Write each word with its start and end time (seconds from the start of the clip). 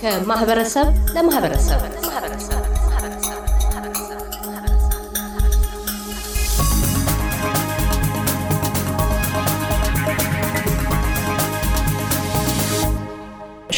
ከማህበረሰብ 0.00 0.86
ለማህበረሰብ 1.14 1.80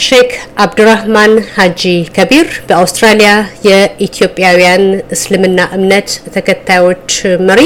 ሼክ 0.03 0.31
አብዱራህማን 0.59 1.33
ሀጂ 1.55 1.83
ከቢር 2.17 2.49
በአውስትራሊያ 2.69 3.31
የኢትዮጵያውያን 3.67 4.85
እስልምና 5.15 5.61
እምነት 5.77 6.09
ተከታዮች 6.35 7.11
መሪ፣ 7.49 7.61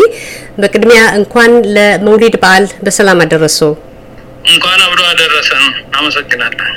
በቅድሚያ 0.58 1.02
እንኳን 1.18 1.52
ለመውሊድ 1.76 2.36
በዓል 2.42 2.66
በሰላም 2.82 3.22
አደረሱ። 3.24 3.60
እንኳን 4.46 4.80
አብሮ 4.86 5.00
አደረሰን። 5.12 5.64
አመሰግናለሁ። 5.98 6.68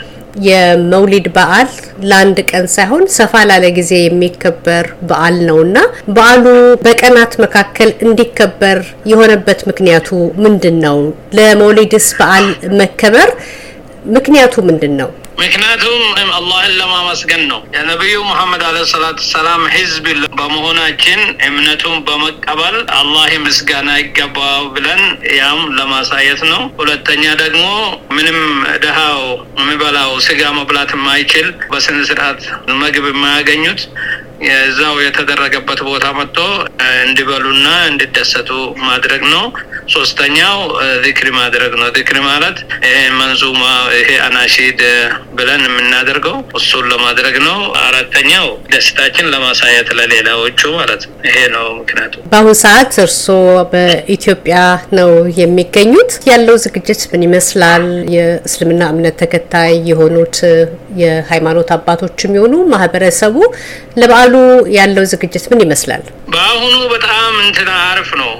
የመውሊድ 0.47 1.27
በዓል 1.35 1.69
ለአንድ 2.09 2.37
ቀን 2.49 2.65
ሳይሆን 2.75 3.03
ሰፋ 3.15 3.41
ላለ 3.49 3.65
ጊዜ 3.77 3.91
የሚከበር 3.99 4.85
በዓል 5.09 5.37
ነውና 5.47 5.77
በዓሉ 6.15 6.45
በቀናት 6.85 7.33
መካከል 7.43 7.89
እንዲከበር 8.05 8.79
የሆነበት 9.11 9.61
ምክንያቱ 9.69 10.09
ምንድን 10.45 10.77
ነው? 10.85 10.99
ለመውሊድስ 11.37 12.07
በዓል 12.19 12.47
መከበር 12.81 13.31
ምክንያቱ 14.15 14.55
ምንድን 14.69 14.93
ነው? 15.01 15.09
ምክንያቱም 15.41 16.01
አላህን 16.37 16.73
ለማመስገን 16.79 17.43
ነው። 17.51 17.59
የነቢዩ 17.75 18.15
ሙሐመድ 18.29 18.61
አለ 18.67 18.77
ሰላቱ 18.91 19.19
ሰላም 19.29 19.61
ህዝብ 19.75 20.05
በመሆናችን 20.39 21.19
እምነቱን 21.47 21.95
በመቀበል 22.07 22.77
አላህ 22.97 23.31
ምስጋና 23.45 23.89
ይገባው 23.99 24.63
ብለን 24.75 25.01
ያም 25.37 25.61
ለማሳየት 25.77 26.41
ነው። 26.51 26.61
ሁለተኛ 26.81 27.23
ደግሞ 27.43 27.63
ምንም 28.17 28.39
ድሃው 28.83 29.21
የሚበላው 29.59 30.13
ስጋ 30.27 30.41
መብላት 30.59 30.93
የማይችል 30.97 31.47
በስነ 31.71 31.99
ስርዓት 32.09 32.41
ምግብ 32.81 33.07
የማያገኙት 33.11 33.81
የዛው 34.43 34.95
የተደረገበት 35.03 35.79
ቦታ 35.87 36.05
መጥቶ 36.17 36.37
እንዲበሉና 36.99 37.67
እንዲደሰቱ 37.89 38.51
ማድረግ 38.85 39.23
ነው። 39.33 39.43
ሶስተኛው 39.93 40.57
ዚክሪ 41.05 41.27
ማድረግ 41.37 41.71
ነው። 41.79 41.87
ዚክሪ 41.97 42.17
ማለት 42.27 42.57
ይሄ 42.85 42.97
መንዙማ 43.19 43.61
ይሄ 43.97 44.09
አናሺድ 44.25 44.81
ብለን 45.37 45.61
የምናደርገው 45.67 46.37
እሱን 46.59 46.85
ለማድረግ 46.91 47.35
ነው። 47.47 47.57
አራተኛው 47.83 48.45
ደስታችን 48.73 49.29
ለማሳየት 49.33 49.89
ለሌላዎቹ 49.99 50.61
ማለት 50.77 51.01
ነው። 51.07 51.15
ይሄ 51.29 51.37
ነው 51.55 51.65
ምክንያቱ። 51.79 52.13
በአሁኑ 52.31 52.53
ሰዓት 52.63 52.93
እርስዎ 53.05 53.37
በኢትዮጵያ 53.73 54.57
ነው 54.99 55.11
የሚገኙት። 55.41 56.11
ያለው 56.31 56.55
ዝግጅት 56.65 57.01
ምን 57.11 57.23
ይመስላል? 57.27 57.85
የእስልምና 58.15 58.81
እምነት 58.93 59.17
ተከታይ 59.21 59.73
የሆኑት 59.89 60.37
የሃይማኖት 61.01 61.69
አባቶችም 61.75 62.35
የሆኑ 62.37 62.55
ማህበረሰቡ 62.73 63.35
ለበዓሉ 63.99 64.35
ያለው 64.77 65.03
ዝግጅት 65.11 65.45
ምን 65.51 65.61
ይመስላል? 65.65 66.03
በአሁኑ 66.33 66.75
በጣም 66.93 67.31
እንትና 67.45 67.69
አሪፍ 67.89 68.09
ነው። 68.21 68.31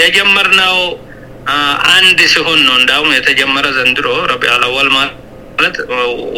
የጀመርነው 0.00 0.76
አንድ 1.92 2.18
ሲሆን 2.32 2.60
ነው። 2.66 2.74
እንዳውም 2.80 3.10
የተጀመረ 3.16 3.66
ዘንድሮ 3.76 4.06
ረቢዑል 4.32 4.64
አወል 4.68 4.88
ማለት 4.96 5.16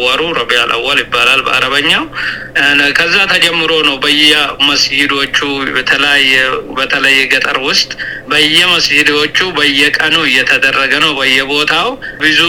ወሩ 0.03 0.21
ረቢዑል 0.37 0.71
አወል 0.77 0.99
ይባላል 1.03 1.41
በአረበኛው። 1.45 2.03
ከዛ 2.97 3.15
ተጀምሮ 3.31 3.71
ነው 3.87 3.95
በየመስጊዶቹ 4.03 5.37
በተለያየ 5.75 6.33
በተለይ 6.77 7.17
ገጠር 7.33 7.57
ውስጥ 7.67 7.91
በየመስጊዶቹ 8.33 9.37
በየቀኑ 9.57 10.15
እየተደረገ 10.29 10.93
ነው። 11.03 11.11
በየቦታው 11.19 11.89
ብዙ 12.23 12.39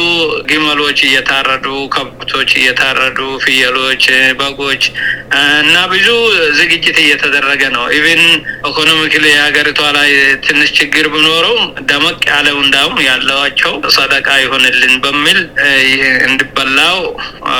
ግመሎች 0.50 0.98
እየታረዱ፣ 1.08 1.66
ከብቶች 1.94 2.50
እየታረዱ፣ 2.60 3.18
ፍየሎች፣ 3.44 4.04
በጎች 4.40 4.82
እና 5.62 5.76
ብዙ 5.92 6.08
ዝግጅት 6.58 6.98
እየተደረገ 7.04 7.62
ነው። 7.76 7.84
even 7.96 8.22
economically 8.68 9.24
የሀገሪቷ 9.30 9.80
ላይ 9.96 10.10
ትንሽ 10.46 10.70
ችግር 10.78 11.06
ቢኖረው 11.14 11.56
ደመቅ 11.88 12.18
ያለው 12.30 12.56
እንዳውም 12.64 12.96
ያለዋቸው 13.08 13.74
ሰደቃ 13.96 14.28
ይሆንልን 14.44 14.94
በሚል 15.04 15.38
እንዲበላው 16.66 16.98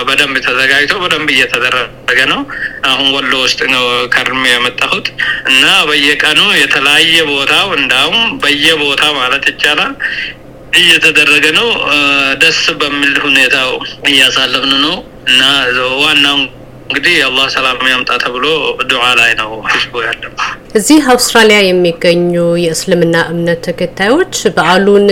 በደንብ 0.07 0.37
ተዘጋጅቶ 0.47 0.93
በደንብ 1.03 1.29
እየተደረገ 1.35 2.19
ነው። 2.33 2.41
አሁን 2.89 3.07
ወሎ 3.17 3.33
ውስጥ 3.45 3.61
ነው 3.75 3.85
ከርሜ 4.15 4.43
የመጣሁት 4.53 5.07
እና 5.51 5.65
በየቀኑ 5.89 6.41
የተለያየ 6.61 7.17
ቦታው 7.31 7.69
እንዳውም 7.79 8.19
በየቦታ 8.43 9.03
ማለት 9.19 9.45
ይቻላል 9.51 9.93
እየተደረገ 10.73 11.47
ነው። 11.59 11.69
ደስ 12.43 12.61
በሚል 12.81 13.15
ሁኔታው 13.27 13.71
እያሳለፍን 14.11 14.75
ነው 14.87 14.97
እና 15.29 15.43
ዋናው 16.03 16.39
እንግዲህ 16.87 17.15
የአላህ 17.19 17.47
ሰላም 17.55 17.87
ያምጣ 17.93 18.11
ተብሎ 18.25 18.47
ዱዓ 18.91 19.05
ላይ 19.21 19.33
ነው 19.41 19.53
ህዝቡ 19.71 19.95
ያለው። 20.07 20.33
እዚህ 20.75 21.03
አውስትራሊያ 21.13 21.59
የሚገኙ 21.63 22.33
የእስልምና 22.63 23.17
እምነት 23.33 23.61
ተከታዮች 23.67 24.37
በዓሉን 24.57 25.05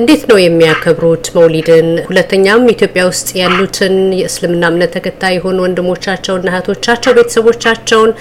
እንዴት 0.00 0.22
ነው 0.30 0.38
የሚያከብሩት? 0.40 1.24
መውሊድን። 1.36 1.88
ሁለተኛም 2.08 2.66
ኢትዮጵያ 2.72 3.02
ውስጥ 3.08 3.28
ያሉትን 3.40 3.94
የእስልምና 4.18 4.62
እምነት 4.72 4.92
ተከታይ 4.96 5.34
የሆኑ 5.36 5.58
ወንድሞቻቸውና 5.64 6.50
እህቶቻቸው 6.52 7.14
ቤተሰቦቻቸውን 7.18 8.12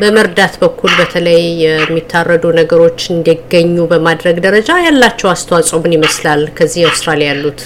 በመርዳት 0.00 0.54
በኩል 0.62 0.92
በተለይ 1.00 1.42
የሚታረዱ 1.64 2.52
ነገሮች 2.60 3.00
እንዲገኙ 3.14 3.86
በማድረግ 3.92 4.38
ደረጃ 4.46 4.78
ያላቸው 4.86 5.30
አስተዋጽኦ 5.34 5.80
ምን 5.84 5.96
ይመስላል? 5.98 6.44
ከዚህ 6.58 6.80
የአውስትራሊያ 6.84 7.32
ያሉት 7.32 7.62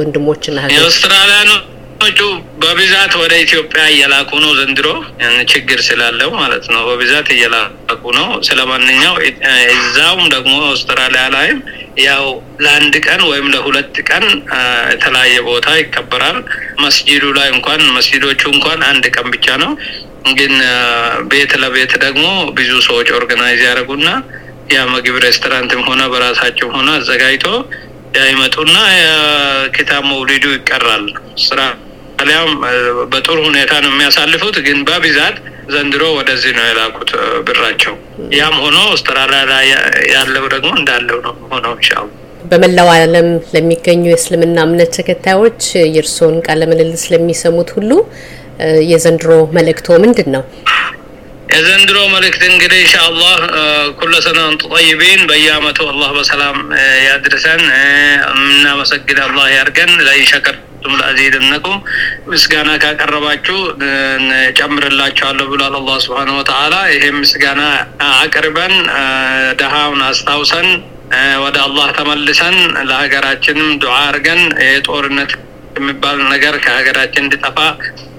ወንድሞችና 0.00 0.58
እህቶች 0.66 0.98
የአውስትራሊያ 2.08 2.18
ነው 2.18 2.18
ቹ 2.18 2.22
በብዛት 2.62 3.12
ወደ 3.20 3.32
ኢትዮጵያ 3.44 3.82
እየላኩ 3.92 4.30
ነው። 4.44 4.50
ዘንድሮ 4.58 4.88
ችግር 5.52 5.78
ስላለው 5.88 6.30
ማለት 6.40 6.64
ነው። 6.72 6.82
በብዛት 6.88 7.28
እየላኩ 7.34 8.02
ነው። 8.18 8.28
ስለማንኛው 8.48 9.14
እዛውም 9.76 10.24
ደግሞ 10.34 10.54
አውስትራሊያ 10.68 11.24
ላይም 11.34 11.58
ያው 12.04 12.24
ለአንድ 12.64 12.94
ቀን 13.06 13.20
ወይም 13.30 13.46
ለሁለት 13.54 13.94
ቀን 14.08 14.24
የተለያየ 14.92 15.36
ቦታ 15.48 15.68
ይከበራል። 15.80 16.38
መስጂዱ 16.84 17.24
ላይ 17.38 17.48
እንኳን 17.54 17.82
መስጂዶቹ 17.96 18.42
እንኳን 18.54 18.80
አንድ 18.90 19.06
ቀን 19.14 19.28
ብቻ 19.34 19.46
ነው። 19.62 19.72
ግን 20.38 20.54
ቤት 21.32 21.52
ለቤት 21.62 21.92
ደግሞ 22.04 22.24
ብዙ 22.56 22.70
ሰዎች 22.88 23.08
organize 23.18 23.60
ያደርጉና 23.68 24.08
ያ 24.72 24.78
ምግብ 24.92 25.16
ሬስቶራንትም 25.24 25.82
ሆነ 25.88 26.02
በራሳቸው 26.12 26.68
ሆነ 26.76 26.88
አዘጋጅቶ 26.98 27.48
ያይመጡና 28.16 28.76
የኪታብ 28.96 30.02
መውሊዱ 30.10 30.44
ይቀራል 30.54 31.04
ስራ 31.44 31.60
አሊያም 32.18 32.50
በጥሩ 33.12 33.38
ሁኔታ 33.46 33.72
ነው 33.84 33.90
የሚያሳልፉት። 33.92 34.56
ግን 34.66 34.78
በብዛት 34.88 35.36
ዘንድሮ 35.74 36.02
ወደዚህ 36.18 36.52
ነው 36.58 36.64
የላኩት 36.68 37.10
ብራቸው። 37.46 37.94
ያም 38.36 38.54
ሆኖ 38.62 38.76
አውስትራሊያ 38.90 39.40
ላይ 39.50 39.66
ያለው 40.14 40.44
ደግሞ 40.54 40.70
እንዳለው 40.78 41.18
ነው 41.26 41.34
ሆነው 41.52 41.74
ይሻሉ። 41.82 42.06
በመላው 42.50 42.88
ዓለም 42.94 43.28
ለሚገኙ 43.54 44.02
የእስልምና 44.08 44.58
እምነት 44.66 44.90
ተከታዮች 44.98 45.62
የእርስዎን 45.88 46.36
ቃለ 46.46 46.62
ምልልስ 46.70 47.04
ለሚሰሙት 47.12 47.70
ሁሉ 47.76 47.90
የዘንድሮ 48.90 49.30
መልእክቶ 49.56 49.88
ምንድን 50.04 50.28
ነው? 50.34 50.42
የዘንድሮ 51.50 51.98
መልእክት 52.14 52.42
እንግዲህ 52.48 52.78
ኢንሻአላህ 52.84 53.34
ኩለ 53.98 54.14
አንቱ 54.42 54.62
ጠይቢን 54.74 55.20
በየአመቱ 55.28 55.78
አላህ 55.92 56.10
በሰላም 56.16 56.56
ያድርሰን። 57.06 57.62
የምናመሰግን 58.30 59.18
አላህ 59.26 59.46
ያርገን። 59.56 59.92
ለኢን 60.06 60.26
ሸከርቱም 60.76 60.94
ለአዚደነኩም 61.00 61.76
ምስጋና 62.30 62.70
ካቀረባችሁ 62.82 63.56
ጨምርላችኋለሁ 64.58 65.46
ብሏል 65.52 65.74
አላህ 65.78 65.96
ስብሓነሁ 66.04 66.34
ወተዓላ። 66.40 66.74
ይሄም 66.94 67.16
ምስጋና 67.22 67.62
አቅርበን 68.14 68.74
ደሃውን 69.60 70.02
አስታውሰን 70.08 70.68
ወደ 71.44 71.56
አላህ 71.66 71.88
ተመልሰን 71.98 72.56
ለሀገራችንም 72.88 73.68
ዱዓ 73.82 73.96
አርገን 74.06 74.40
የጦርነት 74.68 75.32
የሚባል 75.76 76.18
ነገር 76.32 76.54
ከሀገራችን 76.64 77.24
እንዲጠፋ 77.24 77.58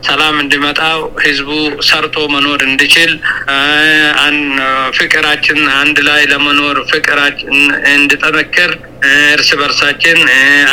ሰላም 0.07 0.35
እንዲመጣ 0.41 0.79
ህዝቡ 1.23 1.49
ሰርቶ 1.87 2.17
መኖር 2.33 2.61
እንዲችል 2.67 3.11
ፍቅራችን 4.97 5.59
አንድ 5.79 5.97
ላይ 6.07 6.21
ለመኖር 6.31 6.77
ፍቅራችን 6.91 7.55
እንዲጠነክር 7.93 8.71
እርስ 9.33 9.49
በርሳችን 9.59 10.19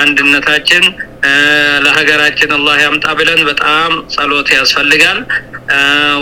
አንድነታችን 0.02 0.84
ለሀገራችን 1.84 2.50
አላህ 2.56 2.76
ያምጣ 2.82 3.06
ብለን 3.18 3.40
በጣም 3.48 3.92
ጸሎት 4.14 4.48
ያስፈልጋል። 4.56 5.18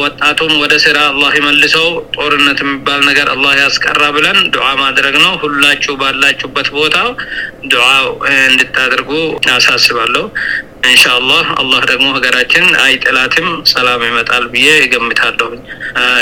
ወጣቱም 0.03 0.53
ወደ 0.63 0.75
ስራ 0.85 0.99
አላህ 1.11 1.33
ይመልሰው፣ 1.39 1.87
ጦርነት 2.17 2.59
የሚባል 2.63 3.01
ነገር 3.09 3.29
አላህ 3.35 3.53
ያስቀራ 3.63 4.03
ብለን 4.17 4.39
ዱዓ 4.55 4.69
ማድረግ 4.83 5.15
ነው። 5.25 5.33
ሁላችሁ 5.43 5.95
ባላችሁበት 6.03 6.69
ቦታ 6.77 6.97
ዱዓ 7.73 7.89
እንድታደርጉ 8.45 9.11
አሳስባለሁ። 9.57 10.25
ኢንሻአላህ 10.93 11.45
አላህ 11.61 11.83
ደግሞ 11.91 12.07
ሀገራችን 12.17 12.65
አይጥላትም፣ 12.85 13.49
ሰላም 13.73 14.01
ይመጣል 14.09 14.47
ብዬ 14.53 14.69
እገምታለሁ። 14.87 15.51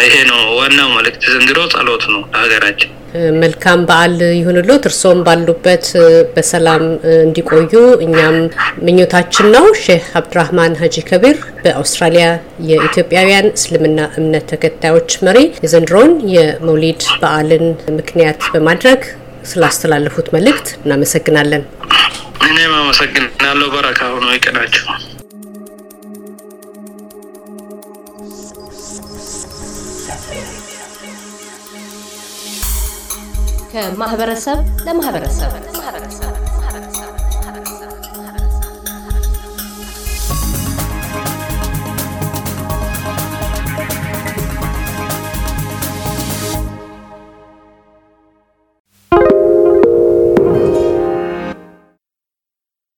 ይሄ 0.04 0.14
ነው 0.30 0.42
ዋናው 0.58 0.90
መልእክት። 0.96 1.22
ዘንድሮ 1.34 1.60
ጸሎት 1.74 2.04
ነው 2.12 2.22
ለሀገራችን። 2.32 2.90
መልካም 3.40 3.80
በዓል 3.88 4.14
ይሁንሎት። 4.36 4.84
እርስዎም 4.88 5.20
ባሉበት 5.26 5.86
በሰላም 6.34 6.84
እንዲቆዩ 7.16 7.72
እኛም 8.06 8.36
ምኞታችን 8.86 9.48
ነው። 9.56 9.66
ሼህ 9.82 10.04
አብዱራህማን 10.20 10.78
ሀጂ 10.82 10.96
ከቢር 11.08 11.38
በአውስትራሊያ 11.62 12.26
የኢትዮጵያውያን 12.70 13.48
እስልምና 13.52 14.00
እምነት 14.20 14.46
ተከታዮች 14.52 15.10
መሪ 15.26 15.38
የዘንድሮውን 15.64 16.14
የመውሊድ 16.34 17.02
በዓልን 17.22 17.66
ምክንያት 17.98 18.42
በማድረግ 18.54 19.02
ስላስተላለፉት 19.50 20.28
መልእክት 20.34 20.68
እናመሰግናለን። 20.80 21.62
እኔም 22.48 22.74
አመሰግናለሁ። 22.78 23.68
በረካ 23.74 24.00
ሆኖ 24.12 24.26
ይቀናችሁ። 24.36 24.86
ከማህበረሰብ 33.72 34.58
ለማህበረሰብ 34.84 35.50